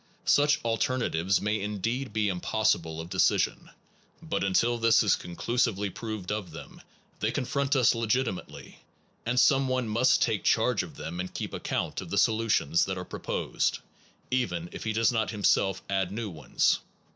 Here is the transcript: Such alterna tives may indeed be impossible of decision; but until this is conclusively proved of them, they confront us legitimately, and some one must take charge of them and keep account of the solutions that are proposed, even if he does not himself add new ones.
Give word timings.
Such 0.25 0.63
alterna 0.63 1.11
tives 1.13 1.41
may 1.41 1.61
indeed 1.61 2.11
be 2.11 2.27
impossible 2.27 2.99
of 2.99 3.11
decision; 3.11 3.69
but 4.19 4.43
until 4.43 4.79
this 4.79 5.03
is 5.03 5.15
conclusively 5.15 5.91
proved 5.91 6.31
of 6.31 6.49
them, 6.49 6.81
they 7.19 7.31
confront 7.31 7.75
us 7.75 7.93
legitimately, 7.93 8.79
and 9.27 9.39
some 9.39 9.67
one 9.67 9.87
must 9.87 10.19
take 10.23 10.43
charge 10.43 10.81
of 10.81 10.95
them 10.95 11.19
and 11.19 11.31
keep 11.35 11.53
account 11.53 12.01
of 12.01 12.09
the 12.09 12.17
solutions 12.17 12.85
that 12.85 12.97
are 12.97 13.05
proposed, 13.05 13.77
even 14.31 14.69
if 14.71 14.85
he 14.85 14.91
does 14.93 15.11
not 15.11 15.29
himself 15.29 15.83
add 15.87 16.11
new 16.11 16.31
ones. 16.31 16.79